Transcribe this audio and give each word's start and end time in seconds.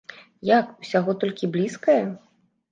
Як, 0.51 0.71
усяго 0.85 1.15
толькі 1.25 1.53
блізкае?! 1.53 2.01